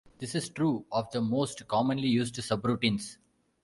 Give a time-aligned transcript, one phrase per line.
[0.17, 3.17] This is true of the most commonly used subroutines.